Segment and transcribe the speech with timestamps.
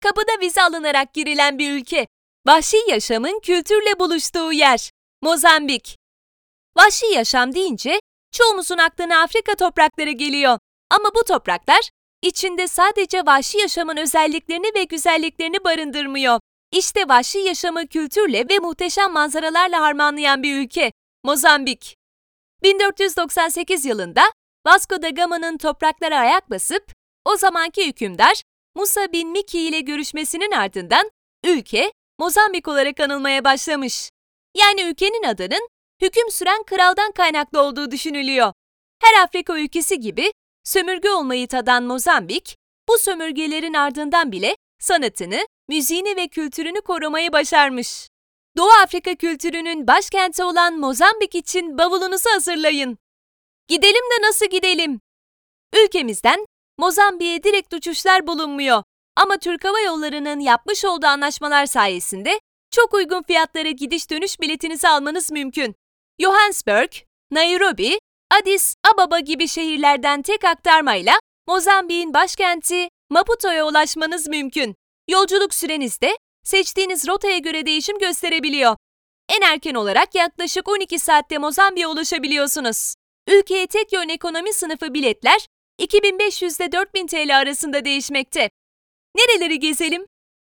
[0.00, 2.06] kapıda vize alınarak girilen bir ülke.
[2.46, 4.90] Vahşi yaşamın kültürle buluştuğu yer.
[5.22, 5.96] Mozambik.
[6.76, 8.00] Vahşi yaşam deyince
[8.32, 10.58] çoğumuzun aklına Afrika toprakları geliyor.
[10.90, 11.90] Ama bu topraklar
[12.22, 16.40] içinde sadece vahşi yaşamın özelliklerini ve güzelliklerini barındırmıyor.
[16.72, 20.92] İşte vahşi yaşamı kültürle ve muhteşem manzaralarla harmanlayan bir ülke.
[21.24, 21.96] Mozambik.
[22.62, 24.22] 1498 yılında
[24.66, 26.92] Vasco da Gama'nın topraklara ayak basıp
[27.24, 28.42] o zamanki hükümdar
[28.78, 31.10] Musa bin Miki ile görüşmesinin ardından
[31.44, 34.10] ülke Mozambik olarak anılmaya başlamış.
[34.56, 35.68] Yani ülkenin adının
[36.02, 38.52] hüküm süren kraldan kaynaklı olduğu düşünülüyor.
[39.02, 40.32] Her Afrika ülkesi gibi
[40.64, 42.56] sömürge olmayı tadan Mozambik,
[42.88, 48.08] bu sömürgelerin ardından bile sanatını, müziğini ve kültürünü korumayı başarmış.
[48.56, 52.98] Doğu Afrika kültürünün başkenti olan Mozambik için bavulunuzu hazırlayın.
[53.68, 55.00] Gidelim de nasıl gidelim?
[55.84, 56.46] Ülkemizden
[56.78, 58.82] Mozambik'e direkt uçuşlar bulunmuyor.
[59.16, 65.32] Ama Türk Hava Yolları'nın yapmış olduğu anlaşmalar sayesinde çok uygun fiyatlara gidiş dönüş biletinizi almanız
[65.32, 65.74] mümkün.
[66.20, 66.92] Johannesburg,
[67.30, 67.98] Nairobi,
[68.30, 71.14] Addis Ababa gibi şehirlerden tek aktarmayla
[71.48, 74.74] Mozambik'in başkenti Maputo'ya ulaşmanız mümkün.
[75.08, 78.76] Yolculuk sürenizde seçtiğiniz rotaya göre değişim gösterebiliyor.
[79.28, 82.94] En erken olarak yaklaşık 12 saatte Mozambik'e ulaşabiliyorsunuz.
[83.28, 85.46] Ülkeye tek yön ekonomi sınıfı biletler
[85.78, 88.50] 2500 ile 4000 TL arasında değişmekte.
[89.16, 90.06] Nereleri gezelim?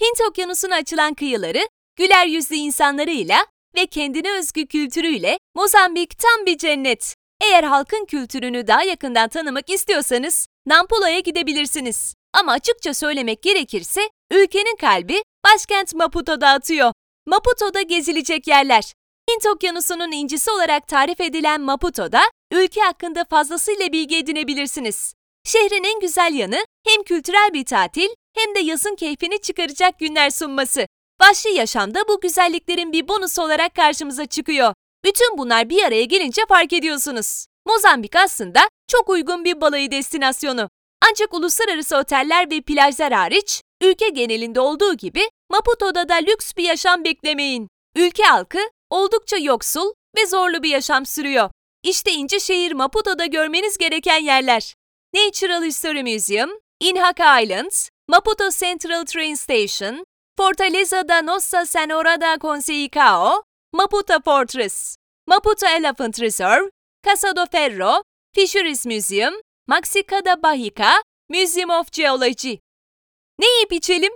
[0.00, 7.14] Hint Okyanusu'na açılan kıyıları, güler yüzlü insanlarıyla ve kendine özgü kültürüyle Mozambik tam bir cennet.
[7.40, 12.14] Eğer halkın kültürünü daha yakından tanımak istiyorsanız Nampula'ya gidebilirsiniz.
[12.32, 16.92] Ama açıkça söylemek gerekirse ülkenin kalbi başkent Maputo'da atıyor.
[17.26, 18.92] Maputo'da gezilecek yerler.
[19.30, 22.20] Hint Okyanusu'nun incisi olarak tarif edilen Maputo'da
[22.52, 25.14] ülke hakkında fazlasıyla bilgi edinebilirsiniz.
[25.44, 30.86] Şehrin en güzel yanı hem kültürel bir tatil hem de yazın keyfini çıkaracak günler sunması.
[31.20, 34.74] Vahşi yaşamda bu güzelliklerin bir bonus olarak karşımıza çıkıyor.
[35.04, 37.46] Bütün bunlar bir araya gelince fark ediyorsunuz.
[37.66, 40.68] Mozambik aslında çok uygun bir balayı destinasyonu.
[41.10, 47.04] Ancak uluslararası oteller ve plajlar hariç, ülke genelinde olduğu gibi Maputo'da da lüks bir yaşam
[47.04, 47.68] beklemeyin.
[47.96, 48.58] Ülke halkı
[48.92, 51.50] oldukça yoksul ve zorlu bir yaşam sürüyor.
[51.82, 54.74] İşte ince şehir Maputo'da görmeniz gereken yerler.
[55.14, 60.04] Natural History Museum, Inhaka Islands, Maputo Central Train Station,
[60.38, 63.42] Fortaleza da Nossa Senhora da Conceição,
[63.72, 66.70] Maputo Fortress, Maputo Elephant Reserve,
[67.04, 68.02] Casa do Ferro,
[68.34, 69.34] Fisheries Museum,
[69.68, 72.58] Mexica da Bahica, Museum of Geology.
[73.38, 74.12] Ne yiyip içelim?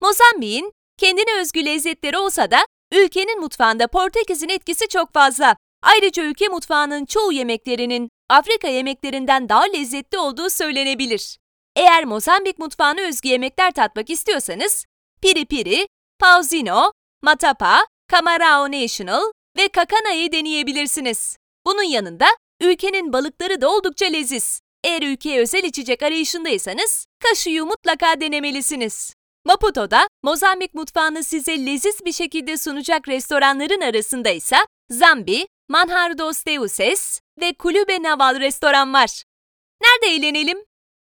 [0.00, 5.56] Mozambik'in kendine özgü lezzetleri olsa da ülkenin mutfağında Portekiz'in etkisi çok fazla.
[5.82, 11.38] Ayrıca ülke mutfağının çoğu yemeklerinin Afrika yemeklerinden daha lezzetli olduğu söylenebilir.
[11.76, 14.84] Eğer Mozambik mutfağına özgü yemekler tatmak istiyorsanız,
[15.22, 15.86] piri piri,
[16.18, 16.92] pauzino,
[17.22, 19.22] matapa, camarao national
[19.56, 21.36] ve kakana'yı deneyebilirsiniz.
[21.66, 22.26] Bunun yanında
[22.60, 24.60] ülkenin balıkları da oldukça leziz.
[24.84, 29.14] Eğer ülkeye özel içecek arayışındaysanız kaşuyu mutlaka denemelisiniz.
[29.44, 34.56] Maputo'da Mozambik mutfağını size leziz bir şekilde sunacak restoranların arasında ise
[34.90, 39.22] Zambi, Manjar dos Deuses ve Kulübe Naval restoran var.
[39.82, 40.58] Nerede eğlenelim?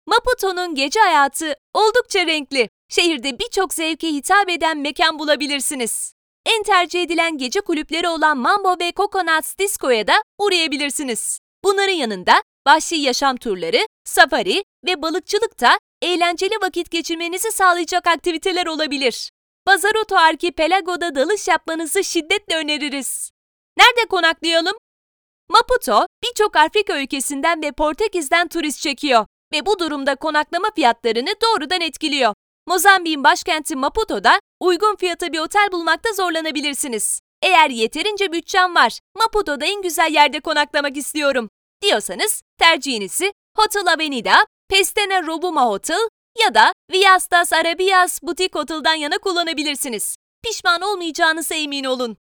[0.06, 2.68] Maputo'nun gece hayatı oldukça renkli.
[2.88, 6.14] Şehirde birçok zevke hitap eden mekan bulabilirsiniz.
[6.46, 11.38] En tercih edilen gece kulüpleri olan Mambo ve Coconuts Disco'ya da uğrayabilirsiniz.
[11.64, 19.30] Bunların yanında vahşi yaşam turları, safari ve balıkçılık da eğlenceli vakit geçirmenizi sağlayacak aktiviteler olabilir.
[19.66, 23.30] Bazaroto Archipelago'da dalış yapmanızı şiddetle öneririz.
[23.78, 24.76] Nerede konaklayalım?
[25.48, 32.34] Maputo, birçok Afrika ülkesinden ve Portekiz'den turist çekiyor ve bu durumda konaklama fiyatlarını doğrudan etkiliyor.
[32.66, 37.20] Mozambik'in başkenti Maputo'da uygun fiyata bir otel bulmakta zorlanabilirsiniz.
[37.42, 41.48] Eğer yeterince bütçem var, Maputo'da en güzel yerde konaklamak istiyorum
[41.82, 50.16] diyorsanız tercihinizi Hotel Avenida, Pestena Robuma Hotel ya da Viastas Arabias Boutique Hotel'dan yana kullanabilirsiniz.
[50.42, 52.16] Pişman olmayacağınıza emin olun.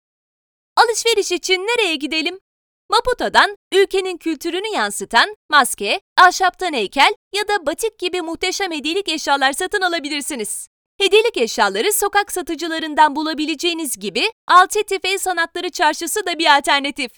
[0.77, 2.39] Alışveriş için nereye gidelim?
[2.91, 9.81] Maputo'dan ülkenin kültürünü yansıtan maske, ahşaptan heykel ya da batik gibi muhteşem hediyelik eşyalar satın
[9.81, 10.69] alabilirsiniz.
[11.01, 17.11] Hediyelik eşyaları sokak satıcılarından bulabileceğiniz gibi Alternatif El Sanatları Çarşısı da bir alternatif.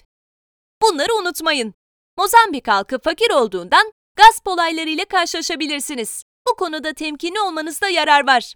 [0.83, 1.75] Bunları unutmayın.
[2.19, 6.23] Mozambik halkı fakir olduğundan gasp olaylarıyla karşılaşabilirsiniz.
[6.49, 8.55] Bu konuda temkinli olmanızda yarar var.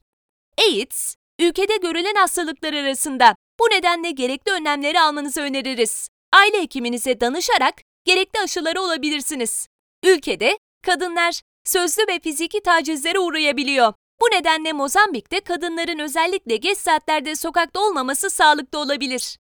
[0.58, 3.34] AIDS, ülkede görülen hastalıklar arasında.
[3.60, 6.08] Bu nedenle gerekli önlemleri almanızı öneririz.
[6.32, 7.74] Aile hekiminize danışarak
[8.04, 9.66] gerekli aşıları olabilirsiniz.
[10.04, 13.92] Ülkede kadınlar sözlü ve fiziki tacizlere uğrayabiliyor.
[14.20, 19.36] Bu nedenle Mozambik'te kadınların özellikle geç saatlerde sokakta olmaması sağlıklı olabilir.